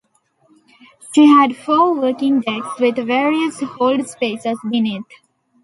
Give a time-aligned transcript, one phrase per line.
[1.13, 5.05] She had four working decks with various hold spaces beneath.